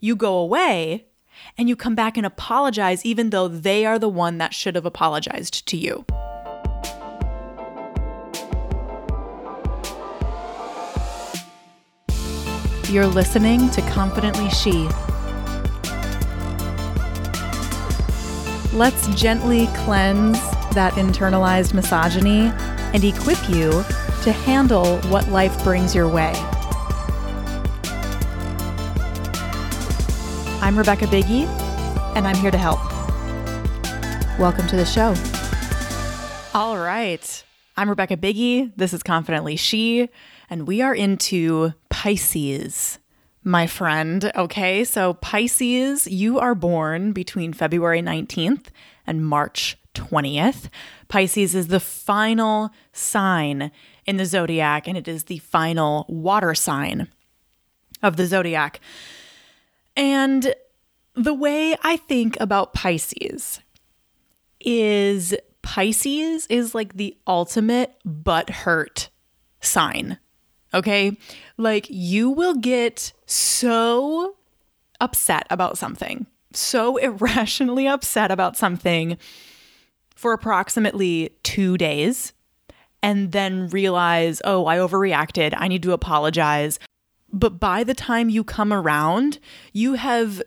you 0.00 0.16
go 0.16 0.38
away 0.38 1.06
and 1.58 1.68
you 1.68 1.76
come 1.76 1.94
back 1.94 2.16
and 2.16 2.26
apologize, 2.26 3.04
even 3.04 3.30
though 3.30 3.48
they 3.48 3.84
are 3.86 3.98
the 3.98 4.08
one 4.08 4.38
that 4.38 4.54
should 4.54 4.74
have 4.74 4.86
apologized 4.86 5.66
to 5.68 5.76
you. 5.76 6.04
You're 12.88 13.06
listening 13.06 13.68
to 13.70 13.82
Confidently 13.90 14.48
She. 14.50 14.88
Let's 18.72 19.08
gently 19.20 19.66
cleanse 19.78 20.38
that 20.74 20.92
internalized 20.94 21.74
misogyny 21.74 22.52
and 22.94 23.02
equip 23.02 23.48
you 23.48 23.70
to 24.22 24.32
handle 24.32 24.98
what 25.08 25.28
life 25.28 25.62
brings 25.64 25.94
your 25.94 26.08
way. 26.08 26.34
I'm 30.66 30.76
Rebecca 30.76 31.06
Biggie, 31.06 31.46
and 32.16 32.26
I'm 32.26 32.34
here 32.34 32.50
to 32.50 32.58
help. 32.58 32.80
Welcome 34.36 34.66
to 34.66 34.74
the 34.74 34.84
show. 34.84 35.14
All 36.58 36.76
right. 36.76 37.44
I'm 37.76 37.88
Rebecca 37.88 38.16
Biggie. 38.16 38.72
This 38.74 38.92
is 38.92 39.04
Confidently 39.04 39.54
She, 39.54 40.08
and 40.50 40.66
we 40.66 40.82
are 40.82 40.92
into 40.92 41.72
Pisces, 41.88 42.98
my 43.44 43.68
friend. 43.68 44.32
Okay, 44.34 44.82
so 44.82 45.14
Pisces, 45.14 46.08
you 46.08 46.40
are 46.40 46.56
born 46.56 47.12
between 47.12 47.52
February 47.52 48.02
19th 48.02 48.66
and 49.06 49.24
March 49.24 49.78
20th. 49.94 50.68
Pisces 51.06 51.54
is 51.54 51.68
the 51.68 51.78
final 51.78 52.70
sign 52.92 53.70
in 54.04 54.16
the 54.16 54.26
zodiac, 54.26 54.88
and 54.88 54.98
it 54.98 55.06
is 55.06 55.24
the 55.24 55.38
final 55.38 56.06
water 56.08 56.56
sign 56.56 57.06
of 58.02 58.16
the 58.16 58.26
zodiac. 58.26 58.80
And 59.98 60.54
the 61.16 61.34
way 61.34 61.76
I 61.82 61.96
think 61.96 62.36
about 62.40 62.74
Pisces 62.74 63.60
is 64.60 65.34
Pisces 65.62 66.46
is 66.48 66.74
like 66.74 66.94
the 66.94 67.16
ultimate 67.26 67.94
butt 68.04 68.50
hurt 68.50 69.08
sign. 69.60 70.18
Okay? 70.74 71.16
Like 71.56 71.86
you 71.88 72.30
will 72.30 72.54
get 72.54 73.12
so 73.24 74.36
upset 75.00 75.46
about 75.50 75.78
something, 75.78 76.26
so 76.52 76.96
irrationally 76.98 77.88
upset 77.88 78.30
about 78.30 78.56
something 78.56 79.16
for 80.14 80.32
approximately 80.32 81.30
two 81.42 81.76
days 81.78 82.32
and 83.02 83.32
then 83.32 83.68
realize, 83.68 84.42
oh, 84.44 84.66
I 84.66 84.78
overreacted. 84.78 85.54
I 85.56 85.68
need 85.68 85.82
to 85.84 85.92
apologize. 85.92 86.78
But 87.32 87.60
by 87.60 87.84
the 87.84 87.94
time 87.94 88.28
you 88.28 88.44
come 88.44 88.72
around, 88.72 89.38
you 89.72 89.94
have 89.94 90.42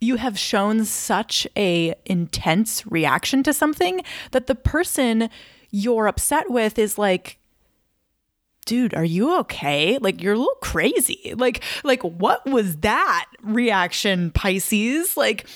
you 0.00 0.16
have 0.16 0.38
shown 0.38 0.84
such 0.84 1.46
a 1.56 1.94
intense 2.04 2.86
reaction 2.86 3.42
to 3.42 3.52
something 3.52 4.00
that 4.30 4.46
the 4.46 4.54
person 4.54 5.28
you're 5.70 6.06
upset 6.06 6.50
with 6.50 6.78
is 6.78 6.98
like 6.98 7.38
dude 8.64 8.94
are 8.94 9.04
you 9.04 9.38
okay? 9.38 9.96
Like 9.98 10.22
you're 10.22 10.34
a 10.34 10.38
little 10.38 10.54
crazy. 10.60 11.34
Like 11.36 11.62
like 11.84 12.02
what 12.02 12.44
was 12.46 12.76
that 12.78 13.26
reaction 13.42 14.30
pisces? 14.30 15.16
Like 15.16 15.46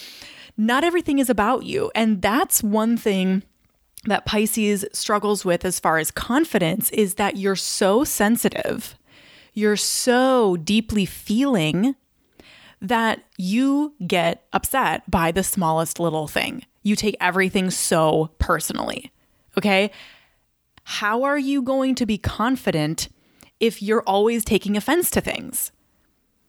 not 0.57 0.85
everything 0.85 1.19
is 1.19 1.31
about 1.31 1.65
you. 1.65 1.91
And 1.95 2.23
that's 2.23 2.63
one 2.63 2.97
thing 2.97 3.43
that 4.05 4.27
Pisces 4.27 4.85
struggles 4.93 5.45
with 5.45 5.65
as 5.65 5.79
far 5.79 5.99
as 5.99 6.11
confidence 6.11 6.91
is 6.91 7.15
that 7.15 7.37
you're 7.37 7.57
so 7.57 8.05
sensitive, 8.05 8.97
you're 9.55 9.77
so 9.77 10.57
deeply 10.57 11.07
feeling 11.07 11.95
that 12.83 13.23
you 13.39 13.95
get 14.05 14.45
upset 14.53 15.09
by 15.09 15.31
the 15.31 15.45
smallest 15.45 16.01
little 16.01 16.27
thing. 16.27 16.67
You 16.83 16.97
take 16.97 17.17
everything 17.21 17.71
so 17.71 18.33
personally. 18.39 19.13
Okay. 19.57 19.93
How 20.83 21.23
are 21.23 21.39
you 21.39 21.63
going 21.63 21.95
to 21.95 22.07
be 22.07 22.19
confident 22.19 23.09
if 23.61 23.81
you're 23.81 24.03
always 24.03 24.45
taking 24.45 24.77
offense 24.77 25.11
to 25.13 25.21
things? 25.21 25.71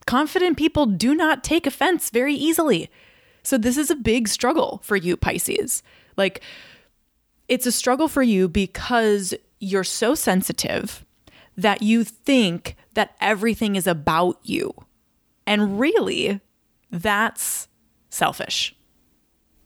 Confident 0.07 0.57
people 0.57 0.88
do 0.88 1.13
not 1.13 1.44
take 1.44 1.67
offense 1.67 2.09
very 2.09 2.33
easily. 2.33 2.89
So, 3.44 3.57
this 3.57 3.77
is 3.77 3.91
a 3.91 3.95
big 3.95 4.27
struggle 4.27 4.81
for 4.83 4.95
you, 4.95 5.15
Pisces. 5.15 5.83
Like, 6.17 6.41
it's 7.47 7.67
a 7.67 7.71
struggle 7.71 8.07
for 8.07 8.23
you 8.23 8.47
because 8.47 9.33
you're 9.59 9.83
so 9.83 10.15
sensitive 10.15 11.05
that 11.55 11.81
you 11.81 12.03
think 12.03 12.75
that 12.95 13.15
everything 13.21 13.75
is 13.75 13.85
about 13.85 14.39
you. 14.44 14.73
And 15.45 15.79
really, 15.79 16.39
that's 16.91 17.67
selfish. 18.09 18.75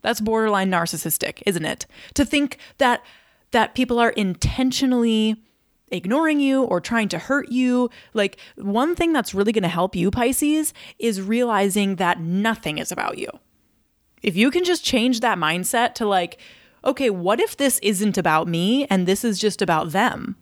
That's 0.02 0.22
borderline 0.22 0.72
narcissistic, 0.72 1.44
isn't 1.46 1.66
it? 1.66 1.86
To 2.14 2.26
think 2.26 2.58
that 2.78 3.04
that 3.52 3.76
people 3.76 4.00
are 4.00 4.10
intentionally 4.12 5.42
ignoring 5.90 6.40
you 6.40 6.64
or 6.64 6.82
trying 6.82 7.08
to 7.10 7.18
hurt 7.18 7.50
you. 7.50 7.90
Like 8.14 8.38
one 8.58 8.96
thing 8.96 9.14
that's 9.14 9.34
really 9.34 9.52
going 9.52 9.64
to 9.64 9.70
help 9.70 9.96
you 9.96 10.12
Pisces 10.12 10.74
is 11.00 11.22
realizing 11.22 11.96
that 11.96 12.20
nothing 12.20 12.78
is 12.78 12.92
about 12.92 13.18
you. 13.18 13.30
If 14.22 14.36
you 14.36 14.52
can 14.52 14.64
just 14.64 14.84
change 14.84 15.22
that 15.22 15.38
mindset 15.38 15.94
to 15.96 16.06
like 16.06 16.40
okay, 16.86 17.10
what 17.10 17.42
if 17.42 17.58
this 17.58 17.80
isn't 17.80 18.18
about 18.18 18.48
me 18.48 18.86
and 18.86 19.06
this 19.06 19.26
is 19.26 19.40
just 19.40 19.62
about 19.62 19.92
them? 19.92 20.38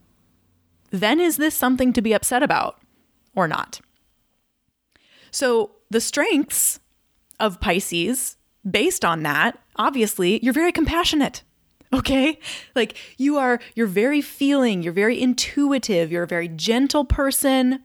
Then 0.92 1.20
is 1.20 1.38
this 1.38 1.56
something 1.56 1.92
to 1.94 2.02
be 2.02 2.14
upset 2.14 2.44
about 2.44 2.80
or 3.36 3.48
not? 3.48 3.82
So, 5.36 5.72
the 5.90 6.00
strengths 6.00 6.80
of 7.42 7.60
Pisces, 7.60 8.38
based 8.72 9.04
on 9.04 9.24
that, 9.24 9.60
obviously, 9.76 10.40
you're 10.42 10.54
very 10.54 10.72
compassionate. 10.72 11.44
Okay? 11.92 12.40
Like 12.74 12.96
you 13.18 13.38
are 13.38 13.60
you're 13.74 13.86
very 13.86 14.22
feeling, 14.22 14.82
you're 14.82 14.94
very 14.94 15.22
intuitive, 15.22 16.10
you're 16.10 16.24
a 16.24 16.28
very 16.28 16.48
gentle 16.48 17.04
person. 17.04 17.84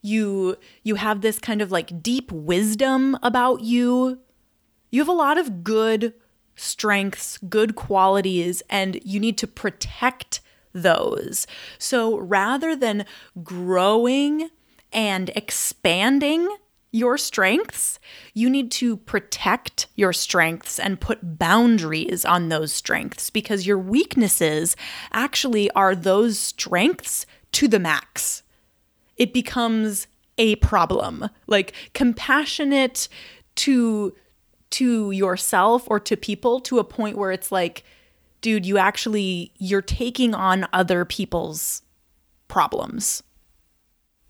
You 0.00 0.58
you 0.84 0.94
have 0.94 1.22
this 1.22 1.40
kind 1.40 1.60
of 1.60 1.72
like 1.72 2.04
deep 2.04 2.30
wisdom 2.30 3.18
about 3.20 3.62
you. 3.62 4.20
You 4.92 5.00
have 5.00 5.08
a 5.08 5.12
lot 5.26 5.38
of 5.38 5.64
good 5.64 6.14
strengths, 6.54 7.38
good 7.38 7.74
qualities, 7.74 8.62
and 8.70 9.00
you 9.04 9.18
need 9.18 9.38
to 9.38 9.48
protect 9.48 10.40
those. 10.72 11.48
So 11.78 12.16
rather 12.16 12.76
than 12.76 13.06
growing 13.42 14.50
and 14.92 15.30
expanding 15.34 16.48
your 16.92 17.18
strengths, 17.18 17.98
you 18.32 18.48
need 18.48 18.70
to 18.72 18.96
protect 18.96 19.86
your 19.96 20.12
strengths 20.12 20.78
and 20.78 21.00
put 21.00 21.38
boundaries 21.38 22.24
on 22.24 22.48
those 22.48 22.72
strengths 22.72 23.28
because 23.30 23.66
your 23.66 23.78
weaknesses 23.78 24.76
actually 25.12 25.70
are 25.72 25.94
those 25.94 26.38
strengths 26.38 27.26
to 27.52 27.68
the 27.68 27.78
max. 27.78 28.42
It 29.16 29.32
becomes 29.32 30.06
a 30.38 30.56
problem. 30.56 31.28
Like 31.46 31.74
compassionate 31.94 33.08
to 33.56 34.14
to 34.68 35.10
yourself 35.10 35.84
or 35.86 36.00
to 36.00 36.16
people 36.16 36.60
to 36.60 36.78
a 36.78 36.84
point 36.84 37.16
where 37.16 37.30
it's 37.30 37.52
like, 37.52 37.84
dude, 38.40 38.66
you 38.66 38.78
actually 38.78 39.52
you're 39.58 39.82
taking 39.82 40.34
on 40.34 40.66
other 40.72 41.04
people's 41.04 41.82
problems. 42.48 43.22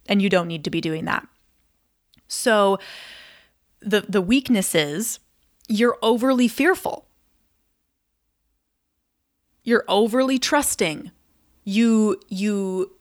And 0.09 0.23
you 0.23 0.29
don't 0.29 0.47
need 0.47 0.63
to 0.65 0.71
be 0.71 0.81
doing 0.81 1.05
that. 1.07 1.27
So 2.29 2.79
the 3.81 4.05
the 4.09 4.23
weaknesses, 4.23 5.21
you're 5.69 5.99
overly 6.03 6.49
fearful. 6.49 7.07
You're 9.63 9.85
overly 9.89 10.39
trusting. 10.39 11.11
You 11.65 12.21
you 12.29 12.93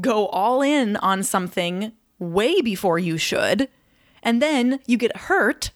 go 0.00 0.26
all 0.28 0.62
in 0.62 0.96
on 0.96 1.22
something 1.22 1.92
way 2.18 2.60
before 2.60 2.98
you 2.98 3.18
should, 3.18 3.68
and 4.22 4.40
then 4.40 4.80
you 4.86 4.96
get 4.96 5.16
hurt 5.16 5.70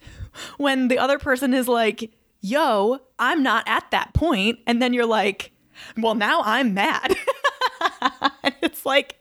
when 0.59 0.89
the 0.89 0.99
other 0.99 1.19
person 1.19 1.55
is 1.55 1.69
like, 1.69 2.11
yo, 2.41 2.99
I'm 3.19 3.43
not 3.43 3.65
at 3.67 3.91
that 3.91 4.13
point. 4.15 4.59
And 4.67 4.81
then 4.81 4.93
you're 4.93 5.07
like, 5.07 5.53
well, 5.97 6.15
now 6.15 6.43
I'm 6.45 6.75
mad. 6.75 7.17
it's 8.63 8.85
like, 8.85 9.21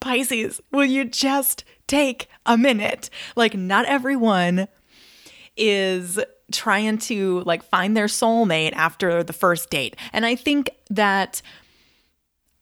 Pisces, 0.00 0.60
will 0.72 0.84
you 0.84 1.04
just 1.04 1.64
take 1.86 2.28
a 2.46 2.56
minute? 2.56 3.10
Like, 3.36 3.54
not 3.54 3.86
everyone 3.86 4.68
is 5.56 6.18
trying 6.52 6.98
to 6.98 7.40
like 7.40 7.62
find 7.62 7.96
their 7.96 8.06
soulmate 8.06 8.72
after 8.74 9.22
the 9.22 9.32
first 9.32 9.70
date. 9.70 9.96
And 10.12 10.26
I 10.26 10.34
think 10.34 10.70
that 10.90 11.42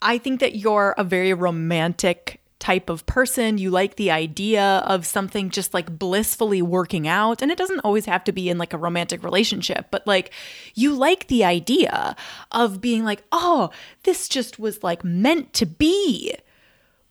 I 0.00 0.18
think 0.18 0.40
that 0.40 0.56
you're 0.56 0.94
a 0.98 1.04
very 1.04 1.32
romantic 1.32 2.40
type 2.58 2.88
of 2.88 3.04
person. 3.06 3.58
You 3.58 3.70
like 3.70 3.96
the 3.96 4.12
idea 4.12 4.84
of 4.86 5.04
something 5.04 5.50
just 5.50 5.74
like 5.74 5.98
blissfully 5.98 6.62
working 6.62 7.08
out. 7.08 7.42
And 7.42 7.50
it 7.50 7.58
doesn't 7.58 7.80
always 7.80 8.06
have 8.06 8.22
to 8.24 8.32
be 8.32 8.48
in 8.48 8.56
like 8.56 8.72
a 8.72 8.78
romantic 8.78 9.24
relationship, 9.24 9.88
but 9.90 10.06
like 10.06 10.32
you 10.74 10.94
like 10.94 11.26
the 11.26 11.44
idea 11.44 12.14
of 12.52 12.80
being 12.80 13.04
like, 13.04 13.24
oh, 13.32 13.70
this 14.04 14.28
just 14.28 14.60
was 14.60 14.82
like 14.82 15.02
meant 15.02 15.52
to 15.54 15.66
be. 15.66 16.34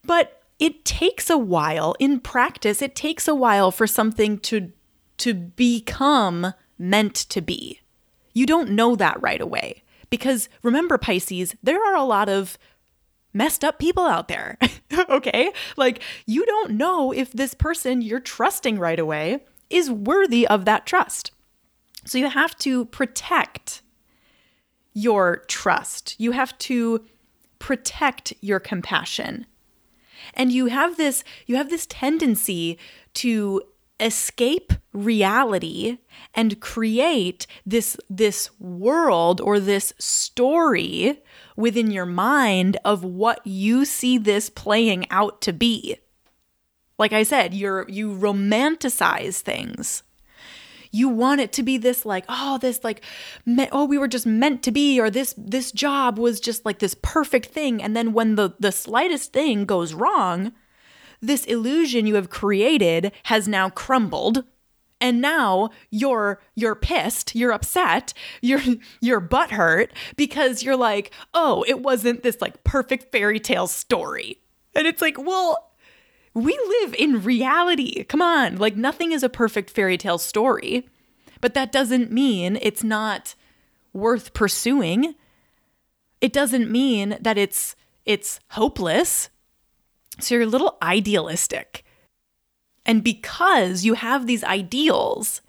But 0.06 0.41
it 0.62 0.86
takes 0.86 1.30
a 1.30 1.40
while 1.40 1.96
in 2.00 2.20
practice, 2.20 2.84
it 2.84 2.96
takes 2.96 3.28
a 3.28 3.36
while 3.36 3.72
for 3.72 3.88
something 3.88 4.38
to 4.40 4.72
to 5.18 5.34
become 5.34 6.54
meant 6.78 7.16
to 7.16 7.42
be. 7.42 7.82
You 8.34 8.46
don't 8.46 8.72
know 8.72 8.96
that 8.96 9.22
right 9.22 9.42
away. 9.42 9.84
Because 10.10 10.50
remember, 10.64 10.98
Pisces, 10.98 11.56
there 11.62 11.84
are 11.84 11.96
a 11.96 12.04
lot 12.04 12.28
of 12.28 12.58
messed 13.34 13.64
up 13.64 13.80
people 13.80 14.06
out 14.06 14.28
there. 14.28 14.58
okay? 15.10 15.52
Like, 15.78 16.02
you 16.26 16.46
don't 16.46 16.72
know 16.72 17.12
if 17.12 17.32
this 17.32 17.54
person 17.54 18.02
you're 18.02 18.20
trusting 18.20 18.80
right 18.80 19.00
away 19.00 19.44
is 19.70 19.92
worthy 19.92 20.48
of 20.48 20.66
that 20.66 20.86
trust. 20.86 21.32
So 22.06 22.18
you 22.18 22.30
have 22.30 22.58
to 22.60 22.86
protect 22.86 23.82
your 24.94 25.44
trust. 25.48 26.16
You 26.20 26.32
have 26.32 26.58
to 26.60 27.06
protect 27.60 28.34
your 28.42 28.60
compassion. 28.60 29.46
And 30.34 30.52
you 30.52 30.68
have 30.68 30.98
this 30.98 31.24
you 31.46 31.56
have 31.56 31.70
this 31.70 31.86
tendency 31.86 32.78
to 33.16 33.62
escape 34.00 34.74
reality 34.94 36.00
and 36.34 36.60
create 36.60 37.46
this 37.66 37.96
this 38.10 38.50
world 38.60 39.40
or 39.40 39.60
this 39.60 39.94
story 40.00 41.22
within 41.56 41.92
your 41.92 42.06
mind 42.06 42.78
of 42.84 43.04
what 43.04 43.46
you 43.46 43.86
see 43.86 44.18
this 44.18 44.50
playing 44.50 45.10
out 45.12 45.42
to 45.42 45.54
be. 45.54 45.98
Like 46.98 47.14
I 47.14 47.24
said, 47.24 47.54
you're 47.54 47.88
you 47.90 48.10
romanticize 48.10 49.40
things. 49.40 50.04
You 50.92 51.10
want 51.10 51.42
it 51.42 51.54
to 51.54 51.64
be 51.64 51.78
this 51.78 52.06
like, 52.06 52.26
oh, 52.28 52.58
this 52.58 52.84
like 52.84 53.02
me- 53.46 53.70
oh, 53.72 53.86
we 53.86 53.98
were 53.98 54.08
just 54.08 54.26
meant 54.26 54.62
to 54.64 54.72
be 54.72 55.00
or 55.00 55.10
this 55.10 55.34
this 55.38 55.72
job 55.72 56.20
was 56.20 56.40
just 56.40 56.66
like 56.66 56.80
this 56.80 56.96
perfect 57.02 57.48
thing. 57.48 57.82
And 57.82 57.96
then 57.96 58.14
when 58.14 58.36
the 58.36 58.54
the 58.60 58.72
slightest 58.72 59.32
thing 59.34 59.66
goes 59.66 59.94
wrong, 59.94 60.52
this 61.22 61.46
illusion 61.46 62.08
you 62.08 62.16
have 62.16 62.30
created 62.30 63.12
has 63.24 63.48
now 63.48 63.70
crumbled. 63.70 64.44
And 65.00 65.20
now 65.20 65.72
you're 65.90 66.40
you're 66.56 66.76
pissed 66.76 67.34
you're 67.34 67.52
upset 67.52 68.14
you're 68.42 68.62
you're 69.00 69.20
butthurt 69.22 69.90
because 70.16 70.62
you're 70.62 70.78
like 70.78 71.12
oh 71.34 71.66
it 71.68 71.82
wasn't 71.82 72.22
this 72.22 72.40
like 72.40 72.64
perfect 72.64 73.12
fairy 73.12 73.40
tale 73.40 73.68
story. 73.68 74.38
And 74.76 74.86
it's 74.86 75.02
like 75.02 75.18
well 75.18 75.71
we 76.34 76.58
live 76.82 76.94
in 76.96 77.22
reality. 77.22 78.04
Come 78.06 78.22
on. 78.22 78.58
Like 78.58 78.76
nothing 78.76 79.12
is 79.12 79.24
a 79.24 79.30
perfect 79.30 79.70
fairy 79.70 79.98
tale 79.98 80.18
story. 80.18 80.88
But 81.42 81.54
that 81.56 81.72
doesn't 81.72 82.12
mean 82.12 82.58
it's 82.62 82.84
not 82.84 83.36
worth 83.94 84.34
pursuing. 84.34 85.16
It 86.22 86.32
doesn't 86.32 86.72
mean 86.72 87.18
that 87.20 87.38
it's 87.38 87.76
it's 88.06 88.40
hopeless. 88.52 89.30
So 90.20 90.36
you're 90.36 90.44
a 90.44 90.48
little 90.48 90.78
idealistic. 90.82 91.84
And 92.86 93.04
because 93.04 93.84
you 93.84 93.96
have 93.96 94.28
these 94.28 94.44
ideals, 94.44 95.42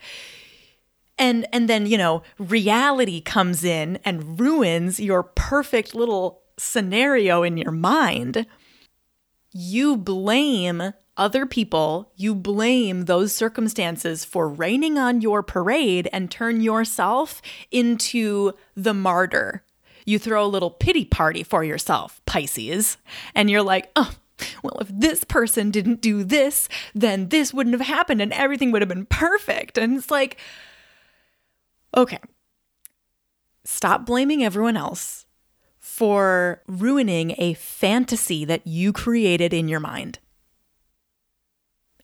and 1.18 1.46
and 1.52 1.68
then, 1.68 1.86
you 1.86 1.98
know, 1.98 2.22
reality 2.38 3.20
comes 3.20 3.64
in 3.64 3.98
and 4.04 4.40
ruins 4.40 4.98
your 4.98 5.22
perfect 5.22 5.94
little 5.94 6.42
scenario 6.58 7.42
in 7.42 7.56
your 7.56 7.72
mind, 7.72 8.46
you 9.52 9.96
blame 9.96 10.92
other 11.16 11.44
people, 11.44 12.10
you 12.16 12.34
blame 12.34 13.04
those 13.04 13.32
circumstances 13.32 14.24
for 14.24 14.48
raining 14.48 14.98
on 14.98 15.20
your 15.20 15.42
parade 15.42 16.08
and 16.12 16.30
turn 16.30 16.60
yourself 16.62 17.42
into 17.70 18.52
the 18.74 18.94
martyr. 18.94 19.62
You 20.06 20.18
throw 20.18 20.44
a 20.44 20.48
little 20.48 20.70
pity 20.70 21.04
party 21.04 21.42
for 21.42 21.62
yourself, 21.62 22.20
Pisces, 22.26 22.96
and 23.34 23.50
you're 23.50 23.62
like, 23.62 23.90
oh, 23.94 24.12
well, 24.62 24.78
if 24.80 24.88
this 24.88 25.22
person 25.24 25.70
didn't 25.70 26.00
do 26.00 26.24
this, 26.24 26.68
then 26.94 27.28
this 27.28 27.54
wouldn't 27.54 27.78
have 27.78 27.86
happened 27.86 28.20
and 28.20 28.32
everything 28.32 28.72
would 28.72 28.82
have 28.82 28.88
been 28.88 29.06
perfect. 29.06 29.78
And 29.78 29.96
it's 29.96 30.10
like, 30.10 30.38
okay, 31.96 32.18
stop 33.64 34.06
blaming 34.06 34.42
everyone 34.42 34.76
else 34.76 35.26
for 35.82 36.62
ruining 36.68 37.34
a 37.38 37.54
fantasy 37.54 38.44
that 38.44 38.64
you 38.64 38.92
created 38.92 39.52
in 39.52 39.66
your 39.66 39.80
mind. 39.80 40.20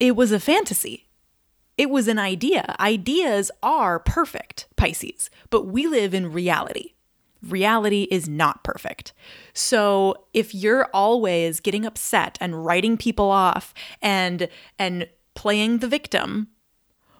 It 0.00 0.16
was 0.16 0.32
a 0.32 0.40
fantasy. 0.40 1.08
It 1.76 1.88
was 1.88 2.08
an 2.08 2.18
idea. 2.18 2.74
Ideas 2.80 3.52
are 3.62 4.00
perfect, 4.00 4.66
Pisces, 4.74 5.30
but 5.48 5.66
we 5.66 5.86
live 5.86 6.12
in 6.12 6.32
reality 6.32 6.94
reality 7.40 8.08
is 8.10 8.28
not 8.28 8.64
perfect. 8.64 9.12
So 9.52 10.26
if 10.34 10.54
you're 10.54 10.88
always 10.92 11.60
getting 11.60 11.86
upset 11.86 12.36
and 12.40 12.64
writing 12.64 12.96
people 12.96 13.30
off 13.30 13.72
and 14.02 14.48
and 14.76 15.08
playing 15.34 15.78
the 15.78 15.86
victim 15.86 16.48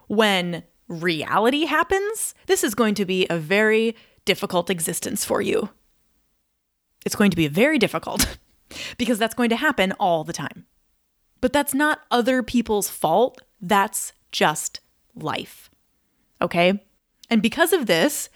when 0.08 0.64
reality 0.88 1.66
happens, 1.66 2.34
this 2.46 2.64
is 2.64 2.74
going 2.74 2.96
to 2.96 3.04
be 3.04 3.28
a 3.28 3.38
very 3.38 3.94
difficult 4.24 4.70
existence 4.70 5.24
for 5.24 5.40
you. 5.40 5.70
It's 7.04 7.16
going 7.16 7.30
to 7.30 7.36
be 7.36 7.48
very 7.48 7.78
difficult 7.78 8.38
because 8.98 9.18
that's 9.18 9.34
going 9.34 9.50
to 9.50 9.56
happen 9.56 9.92
all 9.92 10.24
the 10.24 10.32
time. 10.32 10.66
But 11.40 11.52
that's 11.52 11.74
not 11.74 12.00
other 12.10 12.42
people's 12.42 12.88
fault. 12.88 13.40
That's 13.60 14.12
just 14.32 14.80
life. 15.14 15.70
Okay? 16.42 16.82
And 17.30 17.42
because 17.42 17.72
of 17.72 17.86
this, 17.86 18.28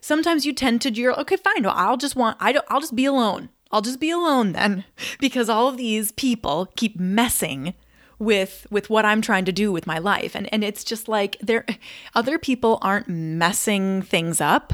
sometimes 0.00 0.46
you 0.46 0.52
tend 0.52 0.80
to 0.80 0.92
you're 0.92 1.18
okay 1.20 1.36
fine 1.36 1.62
well 1.62 1.74
i'll 1.76 1.96
just 1.96 2.16
want 2.16 2.36
i 2.40 2.52
don't 2.52 2.64
i'll 2.68 2.80
just 2.80 2.96
be 2.96 3.04
alone 3.04 3.48
i'll 3.70 3.82
just 3.82 4.00
be 4.00 4.10
alone 4.10 4.52
then 4.52 4.84
because 5.20 5.48
all 5.48 5.68
of 5.68 5.76
these 5.76 6.12
people 6.12 6.72
keep 6.76 6.98
messing 6.98 7.74
with 8.18 8.66
with 8.70 8.90
what 8.90 9.04
i'm 9.04 9.20
trying 9.20 9.44
to 9.44 9.52
do 9.52 9.70
with 9.70 9.86
my 9.86 9.98
life 9.98 10.34
and 10.34 10.52
and 10.52 10.64
it's 10.64 10.82
just 10.84 11.08
like 11.08 11.36
there 11.40 11.64
other 12.14 12.38
people 12.38 12.78
aren't 12.82 13.08
messing 13.08 14.02
things 14.02 14.40
up 14.40 14.72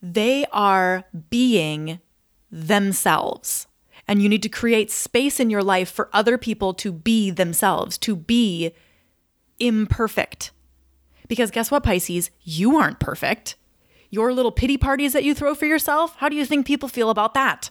they 0.00 0.44
are 0.52 1.04
being 1.30 1.98
themselves 2.54 3.66
and 4.06 4.22
you 4.22 4.28
need 4.28 4.42
to 4.42 4.48
create 4.48 4.90
space 4.90 5.40
in 5.40 5.50
your 5.50 5.62
life 5.62 5.90
for 5.90 6.08
other 6.12 6.38
people 6.38 6.72
to 6.74 6.92
be 6.92 7.30
themselves 7.30 7.98
to 7.98 8.14
be 8.14 8.72
imperfect 9.58 10.52
because 11.26 11.50
guess 11.50 11.70
what 11.70 11.82
pisces 11.82 12.30
you 12.42 12.76
aren't 12.76 13.00
perfect 13.00 13.56
your 14.14 14.32
little 14.32 14.52
pity 14.52 14.78
parties 14.78 15.12
that 15.12 15.24
you 15.24 15.34
throw 15.34 15.56
for 15.56 15.66
yourself, 15.66 16.14
how 16.18 16.28
do 16.28 16.36
you 16.36 16.46
think 16.46 16.66
people 16.66 16.88
feel 16.88 17.10
about 17.10 17.34
that? 17.34 17.70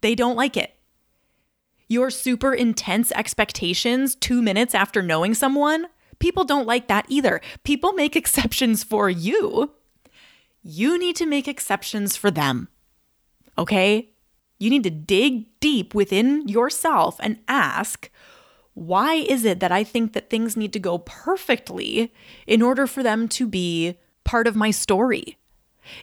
They 0.00 0.14
don't 0.14 0.36
like 0.36 0.56
it. 0.56 0.76
Your 1.88 2.10
super 2.10 2.54
intense 2.54 3.10
expectations 3.10 4.14
two 4.14 4.40
minutes 4.40 4.72
after 4.72 5.02
knowing 5.02 5.34
someone, 5.34 5.86
people 6.20 6.44
don't 6.44 6.66
like 6.66 6.86
that 6.86 7.06
either. 7.08 7.40
People 7.64 7.92
make 7.92 8.14
exceptions 8.22 8.84
for 8.84 9.10
you. 9.10 9.72
You 10.62 10.96
need 10.96 11.16
to 11.16 11.26
make 11.26 11.48
exceptions 11.48 12.16
for 12.16 12.30
them. 12.30 12.68
Okay? 13.58 14.10
You 14.58 14.70
need 14.70 14.84
to 14.84 14.90
dig 14.90 15.46
deep 15.60 15.94
within 15.94 16.48
yourself 16.48 17.16
and 17.20 17.38
ask, 17.48 18.10
why 18.74 19.14
is 19.14 19.44
it 19.44 19.60
that 19.60 19.72
I 19.72 19.84
think 19.84 20.12
that 20.12 20.30
things 20.30 20.56
need 20.56 20.72
to 20.74 20.78
go 20.78 20.98
perfectly 20.98 22.12
in 22.46 22.62
order 22.62 22.86
for 22.86 23.02
them 23.02 23.28
to 23.28 23.46
be 23.46 23.96
part 24.26 24.46
of 24.46 24.56
my 24.56 24.70
story. 24.70 25.38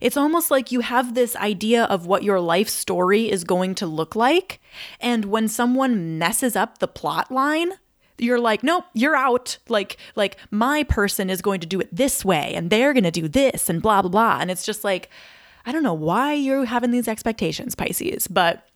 It's 0.02 0.18
almost 0.18 0.50
like 0.50 0.72
you 0.72 0.80
have 0.80 1.14
this 1.14 1.36
idea 1.36 1.84
of 1.84 2.08
what 2.08 2.24
your 2.24 2.40
life 2.40 2.70
story 2.70 3.30
is 3.30 3.44
going 3.44 3.76
to 3.76 3.86
look 3.86 4.16
like. 4.16 4.60
And 5.00 5.26
when 5.26 5.48
someone 5.48 6.18
messes 6.18 6.56
up 6.56 6.78
the 6.78 6.88
plot 6.88 7.30
line, 7.30 7.74
you're 8.18 8.40
like, 8.40 8.64
nope, 8.64 8.86
you're 8.94 9.16
out. 9.16 9.58
Like, 9.68 9.98
like 10.16 10.38
my 10.50 10.84
person 10.84 11.30
is 11.30 11.42
going 11.42 11.60
to 11.60 11.68
do 11.68 11.82
it 11.82 11.94
this 11.94 12.24
way 12.24 12.54
and 12.56 12.70
they're 12.70 12.94
going 12.94 13.04
to 13.04 13.12
do 13.12 13.28
this 13.28 13.70
and 13.70 13.82
blah, 13.82 14.02
blah, 14.02 14.10
blah. 14.10 14.38
And 14.40 14.50
it's 14.50 14.66
just 14.66 14.86
like, 14.86 15.10
I 15.66 15.72
don't 15.72 15.84
know 15.84 15.94
why 15.94 16.34
you're 16.34 16.66
having 16.66 16.92
these 16.92 17.08
expectations, 17.08 17.76
Pisces, 17.76 18.28
but 18.28 18.68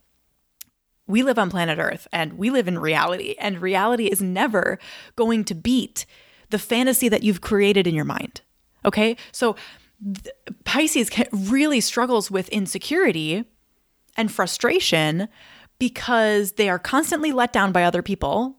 we 1.08 1.24
live 1.24 1.39
on 1.39 1.50
planet 1.50 1.79
Earth 1.79 2.08
and 2.12 2.34
we 2.34 2.50
live 2.50 2.67
in 2.67 2.79
reality, 2.79 3.36
and 3.39 3.62
reality 3.62 4.06
is 4.06 4.22
never 4.22 4.79
going 5.15 5.44
to 5.46 5.56
beat 5.56 6.06
the 6.50 6.60
fantasy 6.60 7.10
that 7.10 7.24
you've 7.24 7.41
created 7.41 7.88
in 7.88 7.96
your 7.96 8.06
mind. 8.06 8.41
Okay. 8.86 9.17
So 9.32 9.56
th- 10.03 10.36
Pisces 10.63 11.10
really 11.32 11.82
struggles 11.82 12.32
with 12.32 12.50
insecurity 12.50 13.46
and 14.15 14.32
frustration 14.32 15.27
because 15.79 16.53
they 16.53 16.70
are 16.70 16.79
constantly 16.79 17.32
let 17.32 17.53
down 17.53 17.72
by 17.72 17.84
other 17.84 18.01
people 18.01 18.58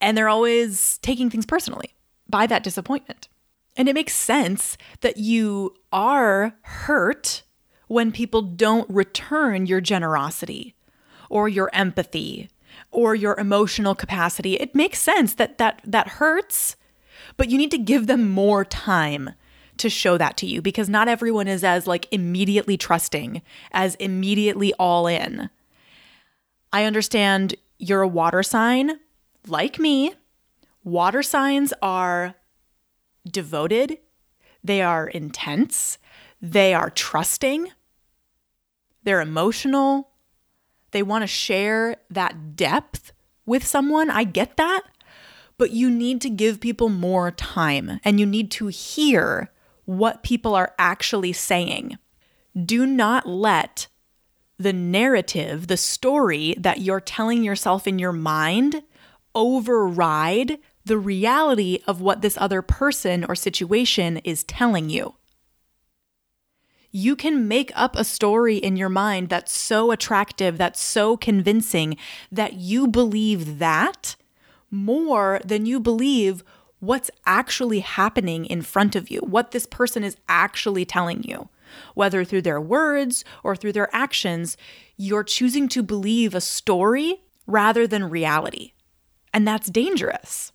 and 0.00 0.16
they're 0.16 0.28
always 0.28 0.98
taking 0.98 1.30
things 1.30 1.46
personally 1.46 1.94
by 2.28 2.46
that 2.46 2.62
disappointment. 2.62 3.28
And 3.76 3.88
it 3.88 3.94
makes 3.94 4.14
sense 4.14 4.76
that 5.00 5.18
you 5.18 5.74
are 5.92 6.54
hurt 6.62 7.42
when 7.88 8.10
people 8.10 8.42
don't 8.42 8.88
return 8.88 9.66
your 9.66 9.80
generosity 9.80 10.74
or 11.28 11.48
your 11.48 11.70
empathy 11.72 12.48
or 12.90 13.14
your 13.14 13.38
emotional 13.38 13.94
capacity. 13.94 14.54
It 14.54 14.74
makes 14.74 15.00
sense 15.00 15.34
that 15.34 15.58
that 15.58 15.80
that 15.84 16.08
hurts 16.08 16.76
but 17.36 17.50
you 17.50 17.58
need 17.58 17.70
to 17.70 17.78
give 17.78 18.06
them 18.06 18.30
more 18.30 18.64
time 18.64 19.30
to 19.78 19.90
show 19.90 20.16
that 20.16 20.36
to 20.38 20.46
you 20.46 20.62
because 20.62 20.88
not 20.88 21.08
everyone 21.08 21.48
is 21.48 21.62
as 21.62 21.86
like 21.86 22.08
immediately 22.10 22.76
trusting, 22.76 23.42
as 23.72 23.94
immediately 23.96 24.72
all 24.74 25.06
in. 25.06 25.50
I 26.72 26.84
understand 26.84 27.54
you're 27.78 28.02
a 28.02 28.08
water 28.08 28.42
sign 28.42 28.98
like 29.46 29.78
me. 29.78 30.14
Water 30.82 31.22
signs 31.22 31.72
are 31.82 32.34
devoted, 33.30 33.98
they 34.62 34.82
are 34.82 35.08
intense, 35.08 35.98
they 36.40 36.74
are 36.74 36.90
trusting, 36.90 37.70
they're 39.02 39.20
emotional, 39.20 40.10
they 40.90 41.02
want 41.02 41.22
to 41.22 41.26
share 41.28 41.96
that 42.10 42.56
depth 42.56 43.12
with 43.44 43.64
someone. 43.66 44.10
I 44.10 44.24
get 44.24 44.56
that. 44.56 44.82
But 45.58 45.70
you 45.70 45.90
need 45.90 46.20
to 46.22 46.30
give 46.30 46.60
people 46.60 46.88
more 46.88 47.30
time 47.30 48.00
and 48.04 48.20
you 48.20 48.26
need 48.26 48.50
to 48.52 48.66
hear 48.66 49.50
what 49.84 50.22
people 50.22 50.54
are 50.54 50.74
actually 50.78 51.32
saying. 51.32 51.96
Do 52.64 52.86
not 52.86 53.26
let 53.26 53.88
the 54.58 54.72
narrative, 54.72 55.66
the 55.66 55.76
story 55.76 56.54
that 56.58 56.80
you're 56.80 57.00
telling 57.00 57.42
yourself 57.42 57.86
in 57.86 57.98
your 57.98 58.12
mind 58.12 58.82
override 59.34 60.58
the 60.86 60.98
reality 60.98 61.80
of 61.86 62.00
what 62.00 62.22
this 62.22 62.38
other 62.40 62.62
person 62.62 63.24
or 63.28 63.34
situation 63.34 64.18
is 64.18 64.44
telling 64.44 64.88
you. 64.88 65.16
You 66.92 67.16
can 67.16 67.48
make 67.48 67.72
up 67.74 67.96
a 67.96 68.04
story 68.04 68.56
in 68.56 68.76
your 68.76 68.88
mind 68.88 69.28
that's 69.28 69.52
so 69.52 69.90
attractive, 69.90 70.56
that's 70.56 70.80
so 70.80 71.16
convincing 71.16 71.96
that 72.30 72.54
you 72.54 72.86
believe 72.86 73.58
that 73.58 74.14
more 74.70 75.40
than 75.44 75.66
you 75.66 75.80
believe 75.80 76.44
what's 76.78 77.10
actually 77.26 77.80
happening 77.80 78.46
in 78.46 78.62
front 78.62 78.94
of 78.94 79.10
you, 79.10 79.18
what 79.20 79.50
this 79.50 79.66
person 79.66 80.04
is 80.04 80.16
actually 80.28 80.84
telling 80.84 81.24
you. 81.24 81.48
Whether 81.94 82.24
through 82.24 82.42
their 82.42 82.60
words 82.60 83.24
or 83.42 83.56
through 83.56 83.72
their 83.72 83.94
actions, 83.94 84.56
you're 84.96 85.24
choosing 85.24 85.68
to 85.70 85.82
believe 85.82 86.32
a 86.32 86.40
story 86.40 87.22
rather 87.44 87.88
than 87.88 88.08
reality. 88.08 88.72
And 89.34 89.46
that's 89.46 89.68
dangerous. 89.68 90.52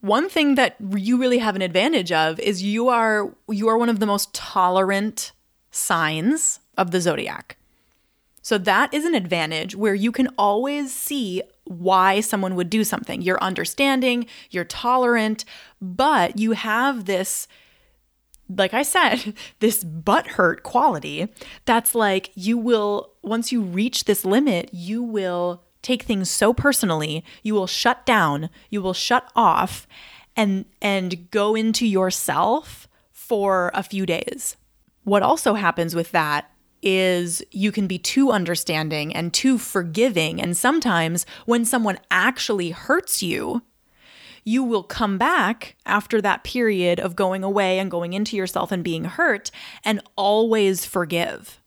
One 0.00 0.28
thing 0.28 0.54
that 0.54 0.76
you 0.96 1.18
really 1.18 1.38
have 1.38 1.56
an 1.56 1.62
advantage 1.62 2.12
of 2.12 2.38
is 2.38 2.62
you 2.62 2.88
are 2.88 3.34
you 3.48 3.68
are 3.68 3.78
one 3.78 3.88
of 3.88 3.98
the 3.98 4.06
most 4.06 4.32
tolerant 4.32 5.32
signs 5.70 6.60
of 6.76 6.92
the 6.92 7.00
zodiac. 7.00 7.56
So 8.42 8.56
that 8.58 8.94
is 8.94 9.04
an 9.04 9.14
advantage 9.14 9.74
where 9.74 9.94
you 9.94 10.12
can 10.12 10.28
always 10.38 10.94
see 10.94 11.42
why 11.64 12.20
someone 12.20 12.54
would 12.54 12.70
do 12.70 12.84
something. 12.84 13.20
You're 13.20 13.42
understanding, 13.42 14.26
you're 14.50 14.64
tolerant, 14.64 15.44
but 15.82 16.38
you 16.38 16.52
have 16.52 17.04
this 17.04 17.48
like 18.56 18.72
I 18.72 18.82
said, 18.82 19.34
this 19.60 19.84
butthurt 19.84 20.62
quality 20.62 21.28
that's 21.64 21.94
like 21.94 22.30
you 22.34 22.56
will, 22.56 23.12
once 23.22 23.52
you 23.52 23.60
reach 23.60 24.04
this 24.04 24.24
limit, 24.24 24.70
you 24.72 25.02
will 25.02 25.62
take 25.82 26.02
things 26.02 26.30
so 26.30 26.52
personally, 26.52 27.24
you 27.42 27.54
will 27.54 27.66
shut 27.66 28.04
down, 28.04 28.50
you 28.70 28.82
will 28.82 28.94
shut 28.94 29.30
off 29.34 29.86
and 30.36 30.64
and 30.80 31.30
go 31.30 31.54
into 31.54 31.86
yourself 31.86 32.88
for 33.10 33.70
a 33.74 33.82
few 33.82 34.06
days. 34.06 34.56
What 35.04 35.22
also 35.22 35.54
happens 35.54 35.94
with 35.94 36.12
that 36.12 36.50
is 36.80 37.42
you 37.50 37.72
can 37.72 37.86
be 37.86 37.98
too 37.98 38.30
understanding 38.30 39.14
and 39.14 39.34
too 39.34 39.58
forgiving 39.58 40.40
and 40.40 40.56
sometimes 40.56 41.26
when 41.44 41.64
someone 41.64 41.98
actually 42.08 42.70
hurts 42.70 43.20
you, 43.20 43.62
you 44.44 44.62
will 44.62 44.84
come 44.84 45.18
back 45.18 45.76
after 45.84 46.22
that 46.22 46.44
period 46.44 47.00
of 47.00 47.16
going 47.16 47.42
away 47.42 47.80
and 47.80 47.90
going 47.90 48.12
into 48.12 48.36
yourself 48.36 48.70
and 48.70 48.84
being 48.84 49.04
hurt 49.04 49.50
and 49.84 50.00
always 50.16 50.84
forgive 50.86 51.60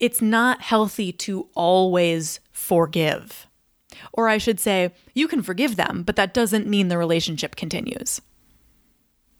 it's 0.00 0.22
not 0.22 0.62
healthy 0.62 1.12
to 1.12 1.48
always 1.54 2.40
forgive. 2.52 3.46
Or 4.12 4.28
I 4.28 4.38
should 4.38 4.60
say, 4.60 4.92
you 5.14 5.26
can 5.28 5.42
forgive 5.42 5.76
them, 5.76 6.02
but 6.02 6.16
that 6.16 6.34
doesn't 6.34 6.66
mean 6.66 6.88
the 6.88 6.98
relationship 6.98 7.56
continues. 7.56 8.20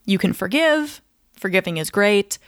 You 0.05 0.19
can 0.19 0.33
forgive, 0.33 1.03
forgiving 1.33 1.77
is 1.77 1.91
great, 1.91 2.39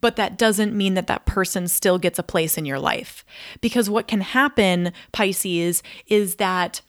but 0.00 0.16
that 0.16 0.38
doesn't 0.38 0.74
mean 0.74 0.94
that 0.94 1.06
that 1.06 1.26
person 1.26 1.68
still 1.68 1.98
gets 1.98 2.18
a 2.18 2.24
place 2.24 2.56
in 2.56 2.64
your 2.64 2.78
life. 2.78 3.24
Because 3.60 3.90
what 3.90 4.08
can 4.08 4.22
happen, 4.22 4.92
Pisces, 5.12 5.82
is 6.06 6.36
that 6.36 6.80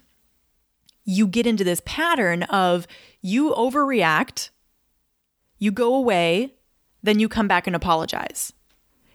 you 1.04 1.28
get 1.28 1.46
into 1.46 1.66
this 1.66 1.82
pattern 1.86 2.44
of 2.44 2.88
you 3.22 3.52
overreact, 3.52 4.50
you 5.60 5.72
go 5.72 5.94
away, 5.94 6.54
then 7.04 7.20
you 7.20 7.28
come 7.28 7.48
back 7.48 7.68
and 7.68 7.76
apologize. 7.76 8.54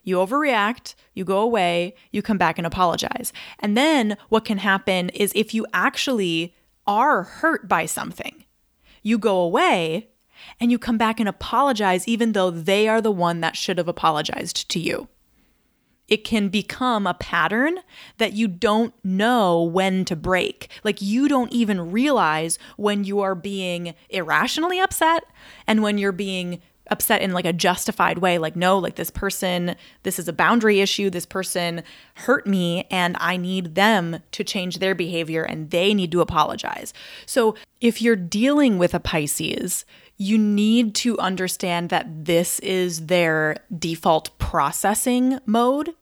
You 0.08 0.16
overreact, 0.16 0.94
you 1.12 1.26
go 1.26 1.40
away, 1.40 1.94
you 2.12 2.22
come 2.22 2.38
back 2.38 2.56
and 2.56 2.66
apologize. 2.66 3.30
And 3.58 3.76
then 3.76 4.16
what 4.30 4.46
can 4.46 4.56
happen 4.56 5.10
is 5.10 5.32
if 5.34 5.52
you 5.52 5.66
actually 5.74 6.54
are 6.86 7.24
hurt 7.24 7.68
by 7.68 7.84
something, 7.84 8.46
you 9.02 9.18
go 9.18 9.38
away 9.40 10.08
and 10.58 10.70
you 10.70 10.78
come 10.78 10.96
back 10.96 11.20
and 11.20 11.28
apologize, 11.28 12.08
even 12.08 12.32
though 12.32 12.50
they 12.50 12.88
are 12.88 13.02
the 13.02 13.10
one 13.10 13.42
that 13.42 13.54
should 13.54 13.76
have 13.76 13.86
apologized 13.86 14.70
to 14.70 14.80
you. 14.80 15.08
It 16.08 16.24
can 16.24 16.48
become 16.48 17.06
a 17.06 17.12
pattern 17.12 17.80
that 18.16 18.32
you 18.32 18.48
don't 18.48 18.94
know 19.04 19.62
when 19.62 20.06
to 20.06 20.16
break. 20.16 20.70
Like 20.82 21.02
you 21.02 21.28
don't 21.28 21.52
even 21.52 21.92
realize 21.92 22.58
when 22.78 23.04
you 23.04 23.20
are 23.20 23.34
being 23.34 23.94
irrationally 24.08 24.80
upset 24.80 25.24
and 25.66 25.82
when 25.82 25.98
you're 25.98 26.12
being 26.12 26.62
upset 26.90 27.23
in 27.23 27.33
like 27.33 27.45
a 27.45 27.52
justified 27.52 28.18
way 28.18 28.38
like 28.38 28.57
no 28.57 28.78
like 28.78 28.97
this 28.97 29.11
person 29.11 29.76
this 30.02 30.18
is 30.18 30.28
a 30.28 30.33
boundary 30.33 30.80
issue 30.80 31.11
this 31.11 31.26
person 31.26 31.83
hurt 32.14 32.47
me 32.47 32.87
and 32.90 33.16
i 33.21 33.37
need 33.37 33.75
them 33.75 34.21
to 34.33 34.45
change 34.45 34.78
their 34.78 34.95
behavior 34.95 35.42
and 35.42 35.71
they 35.71 35.95
need 35.95 36.12
to 36.12 36.21
apologize. 36.21 36.92
So 37.26 37.54
if 37.80 38.02
you're 38.02 38.16
dealing 38.16 38.78
with 38.78 38.95
a 38.95 39.00
pisces 39.00 39.85
you 40.16 40.37
need 40.37 40.97
to 40.97 41.16
understand 41.18 41.90
that 41.90 42.25
this 42.25 42.59
is 42.59 43.07
their 43.07 43.57
default 43.76 44.37
processing 44.38 45.38
mode 45.47 45.95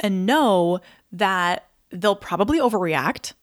and 0.00 0.24
know 0.24 0.80
that 1.12 1.68
they'll 1.90 2.16
probably 2.16 2.58
overreact 2.58 3.34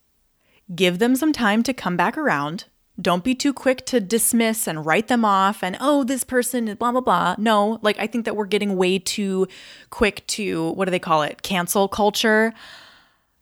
give 0.74 0.98
them 0.98 1.16
some 1.16 1.32
time 1.32 1.62
to 1.62 1.74
come 1.74 1.96
back 1.96 2.18
around 2.18 2.66
don't 3.00 3.24
be 3.24 3.36
too 3.36 3.52
quick 3.54 3.86
to 3.88 4.00
dismiss 4.00 4.68
and 4.68 4.86
write 4.86 5.08
them 5.08 5.25
off 5.25 5.64
and, 5.64 5.75
oh, 5.82 6.04
this 6.04 6.24
person 6.24 6.74
blah, 6.75 6.92
blah, 6.92 7.02
blah. 7.02 7.36
No, 7.38 7.80
like 7.82 8.00
I 8.00 8.08
think 8.08 8.25
that 8.25 8.36
we're 8.36 8.46
getting 8.46 8.78
way 8.78 9.00
too 9.00 9.48
quick 9.90 10.25
to, 10.28 10.72
what 10.72 10.86
do 10.86 10.92
they 10.92 11.00
call 11.00 11.22
it? 11.22 11.42
Cancel 11.42 11.88
culture. 11.88 12.54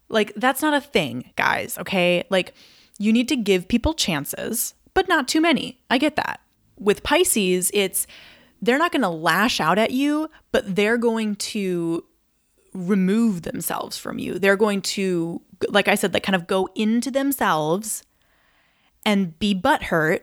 Like 0.09 0.33
that's 0.35 0.61
not 0.61 0.73
a 0.73 0.81
thing, 0.81 1.31
guys, 1.35 1.77
okay? 1.77 2.23
Like 2.29 2.53
you 2.97 3.13
need 3.13 3.27
to 3.29 3.35
give 3.35 3.67
people 3.67 3.93
chances, 3.93 4.73
but 4.93 5.07
not 5.07 5.27
too 5.27 5.41
many. 5.41 5.79
I 5.89 5.97
get 5.97 6.15
that. 6.15 6.39
With 6.79 7.03
Pisces, 7.03 7.69
it's 7.73 8.07
they're 8.61 8.79
not 8.79 8.91
going 8.91 9.01
to 9.01 9.09
lash 9.09 9.59
out 9.59 9.77
at 9.77 9.91
you, 9.91 10.29
but 10.51 10.75
they're 10.75 10.97
going 10.97 11.35
to 11.35 12.03
remove 12.73 13.43
themselves 13.43 13.97
from 13.97 14.17
you. 14.17 14.39
They're 14.39 14.55
going 14.55 14.81
to, 14.81 15.41
like 15.69 15.87
I 15.87 15.95
said, 15.95 16.13
like 16.13 16.23
kind 16.23 16.35
of 16.35 16.47
go 16.47 16.69
into 16.73 17.11
themselves 17.11 18.03
and 19.05 19.37
be 19.39 19.53
butthurt 19.53 20.21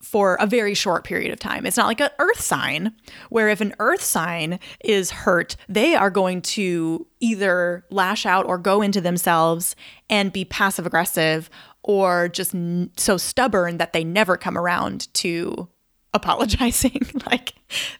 for 0.00 0.36
a 0.40 0.46
very 0.46 0.74
short 0.74 1.04
period 1.04 1.32
of 1.32 1.38
time. 1.38 1.66
It's 1.66 1.76
not 1.76 1.86
like 1.86 2.00
an 2.00 2.10
earth 2.18 2.40
sign 2.40 2.94
where 3.30 3.48
if 3.48 3.60
an 3.60 3.74
earth 3.78 4.02
sign 4.02 4.58
is 4.84 5.10
hurt, 5.10 5.56
they 5.68 5.94
are 5.94 6.10
going 6.10 6.40
to 6.42 7.06
either 7.20 7.84
lash 7.90 8.24
out 8.24 8.46
or 8.46 8.58
go 8.58 8.80
into 8.80 9.00
themselves 9.00 9.74
and 10.08 10.32
be 10.32 10.44
passive 10.44 10.86
aggressive 10.86 11.50
or 11.82 12.28
just 12.28 12.54
n- 12.54 12.90
so 12.96 13.16
stubborn 13.16 13.78
that 13.78 13.92
they 13.92 14.04
never 14.04 14.36
come 14.36 14.56
around 14.56 15.12
to 15.14 15.68
apologizing. 16.14 17.02
like 17.26 17.54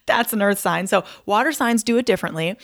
that's 0.07 0.33
an 0.33 0.41
earth 0.41 0.59
sign. 0.59 0.87
So 0.87 1.05
water 1.27 1.53
signs 1.53 1.83
do 1.83 1.97
it 1.99 2.07
differently. 2.07 2.57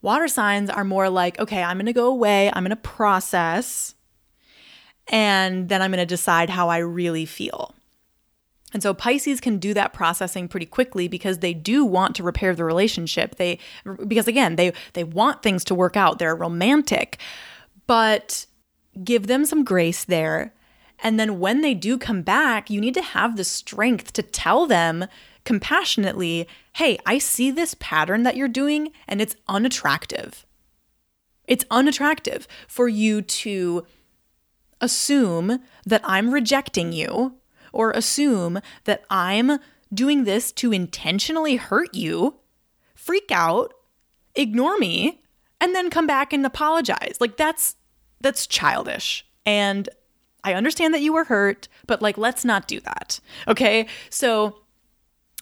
Water 0.00 0.28
signs 0.28 0.70
are 0.70 0.84
more 0.84 1.10
like, 1.10 1.38
okay, 1.38 1.62
I'm 1.62 1.76
going 1.76 1.86
to 1.86 1.92
go 1.92 2.06
away, 2.06 2.48
I'm 2.52 2.62
going 2.62 2.70
to 2.70 2.76
process 2.76 3.94
and 5.08 5.68
then 5.68 5.82
I'm 5.82 5.90
going 5.90 5.98
to 5.98 6.06
decide 6.06 6.50
how 6.50 6.68
I 6.68 6.78
really 6.78 7.24
feel. 7.24 7.74
And 8.72 8.82
so 8.82 8.92
Pisces 8.92 9.40
can 9.40 9.58
do 9.58 9.72
that 9.74 9.94
processing 9.94 10.46
pretty 10.46 10.66
quickly 10.66 11.08
because 11.08 11.38
they 11.38 11.54
do 11.54 11.84
want 11.84 12.14
to 12.16 12.22
repair 12.22 12.54
the 12.54 12.64
relationship. 12.64 13.36
They 13.36 13.58
because 14.06 14.28
again, 14.28 14.56
they 14.56 14.72
they 14.92 15.04
want 15.04 15.42
things 15.42 15.64
to 15.64 15.74
work 15.74 15.96
out. 15.96 16.18
They're 16.18 16.36
romantic. 16.36 17.18
But 17.86 18.46
give 19.02 19.26
them 19.26 19.46
some 19.46 19.64
grace 19.64 20.04
there. 20.04 20.52
And 21.02 21.18
then 21.18 21.38
when 21.38 21.62
they 21.62 21.74
do 21.74 21.96
come 21.96 22.22
back, 22.22 22.68
you 22.68 22.80
need 22.80 22.94
to 22.94 23.02
have 23.02 23.36
the 23.36 23.44
strength 23.44 24.12
to 24.14 24.22
tell 24.22 24.66
them 24.66 25.06
compassionately, 25.44 26.46
"Hey, 26.74 26.98
I 27.06 27.16
see 27.18 27.50
this 27.50 27.74
pattern 27.78 28.22
that 28.24 28.36
you're 28.36 28.48
doing 28.48 28.92
and 29.06 29.22
it's 29.22 29.36
unattractive." 29.48 30.44
It's 31.46 31.64
unattractive 31.70 32.46
for 32.66 32.88
you 32.88 33.22
to 33.22 33.86
assume 34.80 35.60
that 35.86 36.00
I'm 36.04 36.30
rejecting 36.30 36.92
you 36.92 37.34
or 37.72 37.90
assume 37.90 38.60
that 38.84 39.04
I'm 39.10 39.58
doing 39.92 40.24
this 40.24 40.52
to 40.52 40.72
intentionally 40.72 41.56
hurt 41.56 41.94
you, 41.94 42.36
freak 42.94 43.30
out, 43.30 43.74
ignore 44.34 44.78
me, 44.78 45.22
and 45.60 45.74
then 45.74 45.90
come 45.90 46.06
back 46.06 46.32
and 46.32 46.44
apologize. 46.46 47.16
Like 47.20 47.36
that's 47.36 47.76
that's 48.20 48.46
childish. 48.46 49.24
And 49.46 49.88
I 50.44 50.54
understand 50.54 50.94
that 50.94 51.02
you 51.02 51.12
were 51.12 51.24
hurt, 51.24 51.68
but 51.86 52.02
like, 52.02 52.16
let's 52.16 52.44
not 52.44 52.68
do 52.68 52.80
that. 52.80 53.20
Okay. 53.46 53.86
So 54.10 54.60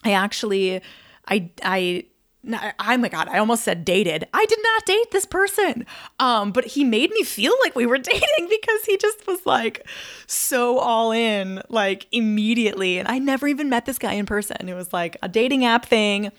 I 0.05 0.13
actually, 0.13 0.81
I, 1.29 1.51
I, 1.63 2.07
oh 2.49 2.97
my 2.97 3.09
god, 3.09 3.29
I 3.29 3.39
almost 3.39 3.65
said 3.65 3.85
dated. 3.85 4.27
I 4.33 4.45
did 4.47 4.59
not 4.63 4.87
date 4.87 5.11
this 5.11 5.27
person. 5.27 5.87
Um, 6.21 6.53
but 6.53 6.65
he 6.65 6.85
made 6.85 7.11
me 7.11 7.23
feel 7.23 7.53
like 7.63 7.75
we 7.75 7.87
were 7.87 7.99
dating 7.99 8.49
because 8.49 8.85
he 8.85 8.97
just 8.97 9.27
was 9.27 9.45
like 9.45 9.87
so 10.27 10.79
all 10.79 11.13
in, 11.13 11.63
like 11.69 12.07
immediately. 12.13 12.99
And 12.99 13.09
I 13.09 13.19
never 13.19 13.49
even 13.49 13.69
met 13.69 13.87
this 13.87 13.99
guy 13.99 14.13
in 14.13 14.27
person. 14.27 14.69
It 14.69 14.75
was 14.75 14.93
like 14.93 15.17
a 15.23 15.29
dating 15.29 15.65
app 15.65 15.87
thing. 15.87 16.31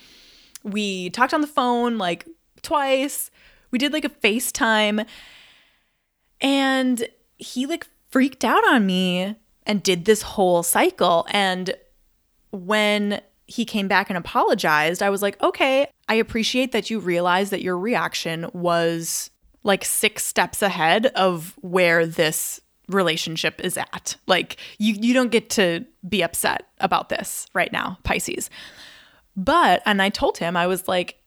We 0.64 1.10
talked 1.10 1.34
on 1.34 1.42
the 1.42 1.48
phone 1.48 1.98
like 1.98 2.26
twice. 2.62 3.32
We 3.72 3.80
did 3.80 3.94
like 3.94 4.06
a 4.06 4.10
FaceTime. 4.10 5.06
And 6.40 7.08
he 7.38 7.66
like 7.66 7.88
freaked 8.10 8.46
out 8.46 8.66
on 8.68 8.86
me 8.86 9.36
and 9.66 9.84
did 9.84 10.06
this 10.06 10.22
whole 10.22 10.64
cycle. 10.64 11.26
And 11.30 11.76
when 12.52 13.22
he 13.48 13.66
came 13.66 13.88
back 13.88 14.10
and 14.10 14.18
apologized, 14.18 15.02
I 15.02 15.10
was 15.10 15.22
like, 15.22 15.42
okay, 15.42 15.88
I 16.08 16.16
appreciate 16.16 16.74
that 16.74 16.90
you 16.90 17.00
realized 17.00 17.52
that 17.52 17.62
your 17.62 17.78
reaction 17.78 18.50
was 18.54 19.30
like 19.64 19.84
six 19.84 20.24
steps 20.24 20.62
ahead 20.62 21.08
of 21.08 21.58
where 21.62 22.06
this 22.06 22.62
relationship 22.90 23.60
is 23.62 23.78
at. 23.78 24.16
Like 24.28 24.58
you 24.78 24.96
you 25.00 25.14
don't 25.14 25.32
get 25.32 25.50
to 25.52 25.86
be 26.08 26.22
upset 26.22 26.68
about 26.80 27.10
this 27.10 27.48
right 27.54 27.72
now, 27.72 27.98
Pisces. 28.04 28.50
But 29.36 29.82
and 29.86 30.02
I 30.02 30.10
told 30.10 30.38
him 30.38 30.56
I 30.56 30.68
was 30.68 30.88
like 30.88 31.20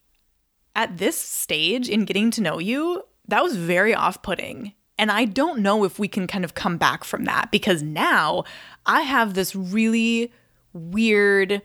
at 0.77 0.99
this 0.99 1.17
stage 1.17 1.89
in 1.89 2.05
getting 2.05 2.31
to 2.33 2.43
know 2.43 2.59
you, 2.59 3.03
that 3.29 3.43
was 3.43 3.57
very 3.57 3.95
off-putting. 3.95 4.73
And 4.99 5.11
I 5.11 5.25
don't 5.25 5.61
know 5.61 5.85
if 5.85 5.99
we 5.99 6.09
can 6.09 6.27
kind 6.27 6.45
of 6.45 6.55
come 6.55 6.77
back 6.77 7.05
from 7.05 7.25
that 7.25 7.51
because 7.51 7.83
now 7.83 8.45
I 8.87 9.03
have 9.03 9.35
this 9.35 9.57
really 9.57 10.33
weird 10.73 11.63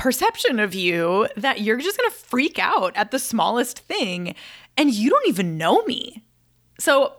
perception 0.00 0.58
of 0.58 0.74
you 0.74 1.28
that 1.36 1.60
you're 1.60 1.76
just 1.76 1.98
going 1.98 2.10
to 2.10 2.16
freak 2.16 2.58
out 2.58 2.96
at 2.96 3.10
the 3.10 3.18
smallest 3.18 3.80
thing 3.80 4.34
and 4.78 4.90
you 4.90 5.10
don't 5.10 5.28
even 5.28 5.58
know 5.58 5.82
me. 5.82 6.24
So 6.78 7.12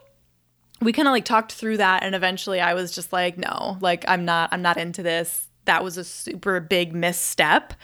we 0.82 0.92
kind 0.92 1.08
of 1.08 1.12
like 1.12 1.24
talked 1.24 1.52
through 1.52 1.78
that 1.78 2.02
and 2.02 2.16
eventually 2.16 2.60
I 2.60 2.74
was 2.74 2.92
just 2.92 3.14
like 3.14 3.38
no, 3.38 3.78
like 3.82 4.04
I'm 4.08 4.26
not 4.26 4.50
I'm 4.52 4.64
not 4.64 4.78
into 4.78 5.04
this. 5.04 5.48
That 5.66 5.84
was 5.84 5.96
a 5.96 6.04
super 6.04 6.60
big 6.60 6.92
misstep 6.92 7.76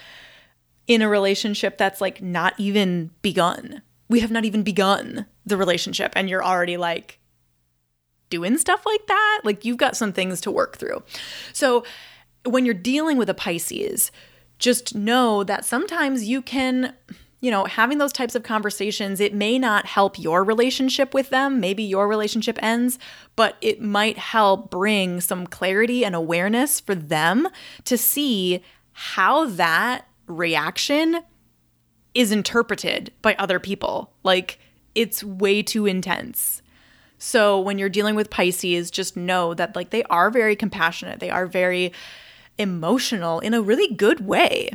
in 0.88 1.04
a 1.04 1.10
relationship 1.10 1.78
that's 1.78 2.02
like 2.02 2.24
not 2.24 2.56
even 2.58 3.12
begun. 3.22 3.84
We 4.10 4.22
have 4.22 4.32
not 4.32 4.46
even 4.46 4.64
begun 4.64 5.28
the 5.46 5.58
relationship 5.58 6.14
and 6.16 6.28
you're 6.28 6.44
already 6.44 6.78
like 6.78 7.20
doing 8.32 8.58
stuff 8.58 8.84
like 8.84 9.06
that. 9.06 9.42
Like 9.44 9.64
you've 9.64 9.78
got 9.78 9.96
some 9.96 10.12
things 10.12 10.42
to 10.42 10.50
work 10.50 10.78
through. 10.78 11.04
So 11.54 11.84
when 12.46 12.66
you're 12.66 12.74
dealing 12.74 13.18
with 13.18 13.30
a 13.30 13.36
Pisces, 13.36 14.12
just 14.60 14.96
know 14.96 15.44
that 15.44 15.66
sometimes 15.66 16.26
you 16.26 16.42
can 16.42 16.94
you 17.40 17.52
know, 17.52 17.66
having 17.66 18.00
those 18.00 18.12
types 18.12 18.34
of 18.34 18.42
conversations, 18.42 19.20
it 19.20 19.34
may 19.34 19.60
not 19.60 19.86
help 19.86 20.18
your 20.18 20.44
relationship 20.44 21.14
with 21.14 21.30
them. 21.30 21.60
Maybe 21.60 21.84
your 21.84 22.08
relationship 22.08 22.58
ends, 22.64 22.98
but 23.36 23.58
it 23.62 23.80
might 23.80 24.18
help 24.18 24.72
bring 24.72 25.22
some 25.22 25.46
clarity 25.46 26.04
and 26.04 26.16
awareness 26.16 26.80
for 26.80 26.96
them 26.96 27.48
to 27.86 27.98
see 27.98 28.64
how 28.94 29.46
that 29.46 30.08
reaction 30.26 31.20
is 32.16 32.32
interpreted 32.32 33.14
by 33.22 33.36
other 33.36 33.60
people. 33.60 34.12
Like, 34.24 34.58
it's 34.96 35.24
way 35.24 35.62
too 35.62 35.86
intense. 35.86 36.64
So, 37.20 37.60
when 37.60 37.78
you're 37.78 37.90
dealing 37.90 38.16
with 38.16 38.32
Pisces, 38.32 38.90
just 38.90 39.16
know 39.16 39.54
that, 39.54 39.76
like, 39.76 39.92
they 39.92 40.02
are 40.04 40.32
very 40.32 40.56
compassionate. 40.56 41.20
They 41.20 41.30
are 41.30 41.46
very 41.46 41.94
emotional 42.58 43.40
in 43.40 43.54
a 43.54 43.62
really 43.62 43.94
good 43.94 44.26
way. 44.26 44.72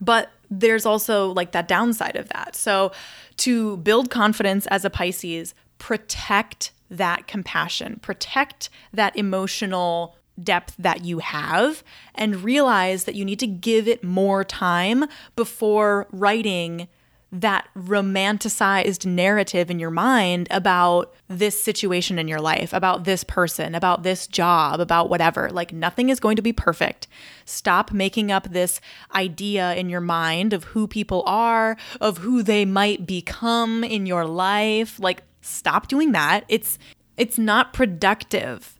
But 0.00 0.30
there's 0.50 0.86
also 0.86 1.32
like 1.32 1.52
that 1.52 1.68
downside 1.68 2.16
of 2.16 2.28
that. 2.30 2.56
So, 2.56 2.92
to 3.38 3.78
build 3.78 4.10
confidence 4.10 4.66
as 4.66 4.84
a 4.84 4.90
Pisces, 4.90 5.54
protect 5.78 6.72
that 6.90 7.26
compassion, 7.26 7.98
protect 8.02 8.68
that 8.92 9.16
emotional 9.16 10.16
depth 10.42 10.74
that 10.78 11.04
you 11.04 11.18
have, 11.18 11.82
and 12.14 12.42
realize 12.42 13.04
that 13.04 13.14
you 13.14 13.24
need 13.24 13.38
to 13.40 13.46
give 13.46 13.86
it 13.86 14.02
more 14.02 14.44
time 14.44 15.04
before 15.36 16.06
writing 16.10 16.88
that 17.32 17.68
romanticized 17.76 19.06
narrative 19.06 19.70
in 19.70 19.78
your 19.78 19.90
mind 19.90 20.48
about 20.50 21.14
this 21.28 21.60
situation 21.60 22.18
in 22.18 22.26
your 22.26 22.40
life, 22.40 22.72
about 22.72 23.04
this 23.04 23.22
person, 23.22 23.74
about 23.74 24.02
this 24.02 24.26
job, 24.26 24.80
about 24.80 25.08
whatever. 25.08 25.48
Like 25.50 25.72
nothing 25.72 26.08
is 26.08 26.18
going 26.18 26.36
to 26.36 26.42
be 26.42 26.52
perfect. 26.52 27.06
Stop 27.44 27.92
making 27.92 28.32
up 28.32 28.50
this 28.50 28.80
idea 29.14 29.74
in 29.74 29.88
your 29.88 30.00
mind 30.00 30.52
of 30.52 30.64
who 30.64 30.88
people 30.88 31.22
are, 31.24 31.76
of 32.00 32.18
who 32.18 32.42
they 32.42 32.64
might 32.64 33.06
become 33.06 33.84
in 33.84 34.06
your 34.06 34.24
life. 34.24 34.98
Like 34.98 35.22
stop 35.40 35.86
doing 35.86 36.12
that. 36.12 36.44
It's 36.48 36.78
it's 37.16 37.38
not 37.38 37.72
productive 37.72 38.78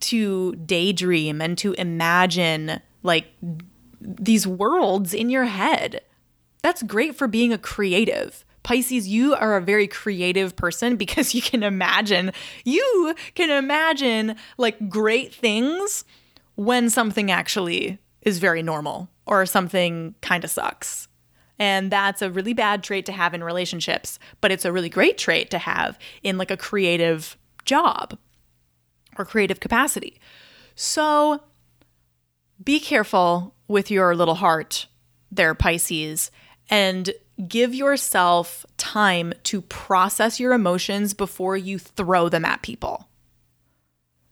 to 0.00 0.54
daydream 0.56 1.40
and 1.40 1.58
to 1.58 1.72
imagine 1.72 2.80
like 3.02 3.26
these 4.00 4.46
worlds 4.46 5.12
in 5.12 5.30
your 5.30 5.46
head 5.46 6.02
that's 6.62 6.82
great 6.82 7.14
for 7.14 7.26
being 7.28 7.52
a 7.52 7.58
creative. 7.58 8.44
Pisces, 8.62 9.08
you 9.08 9.34
are 9.34 9.56
a 9.56 9.62
very 9.62 9.86
creative 9.86 10.56
person 10.56 10.96
because 11.02 11.34
you 11.34 11.42
can 11.42 11.62
imagine, 11.62 12.32
you 12.64 13.14
can 13.34 13.50
imagine 13.50 14.36
like 14.56 14.88
great 14.88 15.32
things 15.34 16.04
when 16.56 16.90
something 16.90 17.30
actually 17.30 17.98
is 18.22 18.38
very 18.38 18.62
normal 18.62 19.08
or 19.26 19.46
something 19.46 20.14
kind 20.20 20.44
of 20.44 20.50
sucks. 20.50 21.08
And 21.58 21.90
that's 21.90 22.22
a 22.22 22.30
really 22.30 22.52
bad 22.52 22.82
trait 22.82 23.06
to 23.06 23.12
have 23.12 23.34
in 23.34 23.42
relationships, 23.42 24.18
but 24.40 24.52
it's 24.52 24.64
a 24.64 24.72
really 24.72 24.88
great 24.88 25.18
trait 25.18 25.50
to 25.50 25.58
have 25.58 25.98
in 26.22 26.38
like 26.38 26.50
a 26.50 26.56
creative 26.56 27.36
job 27.64 28.16
or 29.16 29.24
creative 29.24 29.60
capacity. 29.60 30.20
So 30.74 31.42
be 32.62 32.78
careful 32.78 33.54
with 33.66 33.90
your 33.90 34.14
little 34.14 34.36
heart 34.36 34.86
there, 35.30 35.54
Pisces, 35.54 36.30
and 36.68 37.10
give 37.46 37.74
yourself 37.74 38.66
time 38.76 39.32
to 39.44 39.62
process 39.62 40.40
your 40.40 40.52
emotions 40.52 41.14
before 41.14 41.56
you 41.56 41.78
throw 41.78 42.28
them 42.28 42.44
at 42.44 42.62
people. 42.62 43.08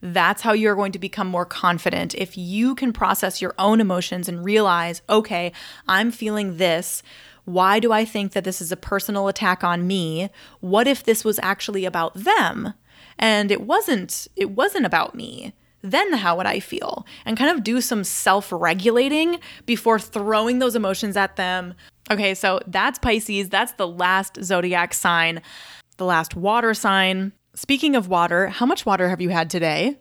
That's 0.02 0.42
how 0.42 0.52
you're 0.52 0.74
going 0.74 0.92
to 0.92 0.98
become 0.98 1.26
more 1.26 1.46
confident. 1.46 2.14
If 2.14 2.36
you 2.36 2.74
can 2.74 2.92
process 2.92 3.40
your 3.40 3.54
own 3.58 3.80
emotions 3.80 4.28
and 4.28 4.44
realize, 4.44 5.02
okay, 5.08 5.52
I'm 5.88 6.10
feeling 6.10 6.58
this. 6.58 7.02
Why 7.44 7.80
do 7.80 7.92
I 7.92 8.04
think 8.04 8.32
that 8.32 8.44
this 8.44 8.60
is 8.60 8.72
a 8.72 8.76
personal 8.76 9.28
attack 9.28 9.64
on 9.64 9.86
me? 9.86 10.30
What 10.60 10.86
if 10.86 11.04
this 11.04 11.24
was 11.24 11.40
actually 11.42 11.84
about 11.84 12.14
them? 12.14 12.74
And 13.18 13.50
it 13.50 13.62
wasn't 13.62 14.28
it 14.36 14.50
wasn't 14.50 14.84
about 14.84 15.14
me 15.14 15.54
then 15.90 16.12
how 16.14 16.36
would 16.36 16.46
I 16.46 16.60
feel? 16.60 17.06
And 17.24 17.36
kind 17.36 17.50
of 17.50 17.64
do 17.64 17.80
some 17.80 18.04
self 18.04 18.52
regulating 18.52 19.40
before 19.64 19.98
throwing 19.98 20.58
those 20.58 20.76
emotions 20.76 21.16
at 21.16 21.36
them. 21.36 21.74
Okay, 22.10 22.34
so 22.34 22.60
that's 22.66 22.98
Pisces. 22.98 23.48
That's 23.48 23.72
the 23.72 23.88
last 23.88 24.42
zodiac 24.42 24.94
sign, 24.94 25.42
the 25.96 26.04
last 26.04 26.36
water 26.36 26.74
sign. 26.74 27.32
Speaking 27.54 27.96
of 27.96 28.08
water, 28.08 28.48
how 28.48 28.66
much 28.66 28.86
water 28.86 29.08
have 29.08 29.20
you 29.20 29.30
had 29.30 29.50
today? 29.50 29.98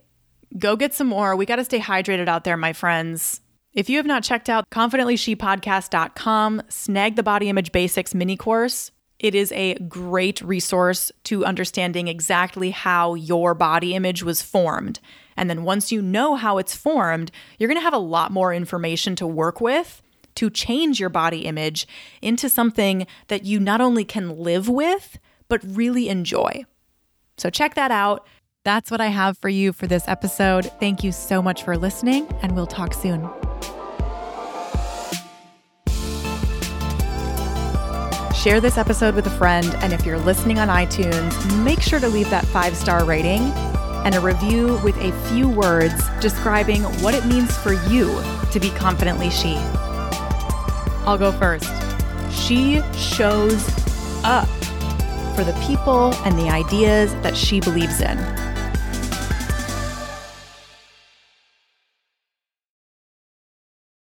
Go 0.57 0.75
get 0.75 0.93
some 0.93 1.07
more. 1.07 1.35
We 1.35 1.45
got 1.45 1.55
to 1.57 1.65
stay 1.65 1.79
hydrated 1.79 2.27
out 2.27 2.43
there, 2.43 2.57
my 2.57 2.73
friends. 2.73 3.41
If 3.73 3.89
you 3.89 3.97
have 3.97 4.05
not 4.05 4.23
checked 4.23 4.49
out 4.49 4.69
confidentlyshe.podcast.com, 4.71 6.61
snag 6.69 7.15
the 7.15 7.23
body 7.23 7.49
image 7.49 7.71
basics 7.71 8.13
mini 8.13 8.37
course. 8.37 8.91
It 9.19 9.35
is 9.35 9.51
a 9.53 9.75
great 9.75 10.41
resource 10.41 11.11
to 11.25 11.45
understanding 11.45 12.07
exactly 12.07 12.71
how 12.71 13.15
your 13.15 13.53
body 13.53 13.95
image 13.95 14.23
was 14.23 14.41
formed. 14.41 14.99
And 15.37 15.49
then 15.49 15.63
once 15.63 15.91
you 15.91 16.01
know 16.01 16.35
how 16.35 16.57
it's 16.57 16.75
formed, 16.75 17.31
you're 17.57 17.67
going 17.67 17.79
to 17.79 17.83
have 17.83 17.93
a 17.93 17.97
lot 17.97 18.31
more 18.31 18.53
information 18.53 19.15
to 19.17 19.27
work 19.27 19.59
with 19.59 20.01
to 20.35 20.49
change 20.49 20.99
your 20.99 21.09
body 21.09 21.45
image 21.45 21.87
into 22.21 22.49
something 22.49 23.07
that 23.27 23.45
you 23.45 23.59
not 23.59 23.81
only 23.81 24.05
can 24.05 24.37
live 24.37 24.69
with, 24.69 25.17
but 25.47 25.61
really 25.63 26.09
enjoy. 26.09 26.65
So 27.37 27.49
check 27.49 27.75
that 27.75 27.91
out. 27.91 28.27
That's 28.63 28.89
what 28.89 29.01
I 29.01 29.07
have 29.07 29.37
for 29.37 29.49
you 29.49 29.73
for 29.73 29.87
this 29.87 30.07
episode. 30.07 30.65
Thank 30.79 31.03
you 31.03 31.11
so 31.11 31.41
much 31.41 31.63
for 31.63 31.77
listening, 31.77 32.27
and 32.41 32.55
we'll 32.55 32.67
talk 32.67 32.93
soon. 32.93 33.29
Share 38.33 38.59
this 38.59 38.77
episode 38.77 39.15
with 39.15 39.25
a 39.27 39.35
friend, 39.37 39.67
and 39.81 39.93
if 39.93 40.05
you're 40.05 40.19
listening 40.19 40.59
on 40.59 40.67
iTunes, 40.67 41.63
make 41.63 41.81
sure 41.81 41.99
to 41.99 42.07
leave 42.07 42.29
that 42.29 42.45
five 42.45 42.75
star 42.75 43.03
rating 43.05 43.51
and 44.05 44.15
a 44.15 44.19
review 44.19 44.79
with 44.83 44.95
a 44.97 45.11
few 45.27 45.49
words 45.49 45.93
describing 46.21 46.83
what 47.01 47.13
it 47.13 47.25
means 47.25 47.57
for 47.57 47.73
you 47.89 48.21
to 48.51 48.59
be 48.59 48.69
confidently 48.69 49.29
she. 49.29 49.55
I'll 51.05 51.17
go 51.17 51.31
first. 51.33 51.69
She 52.31 52.81
shows 52.93 53.67
up 54.23 54.47
for 55.35 55.43
the 55.43 55.59
people 55.67 56.13
and 56.23 56.37
the 56.39 56.49
ideas 56.49 57.13
that 57.15 57.35
she 57.35 57.59
believes 57.59 57.99
in. 57.99 58.44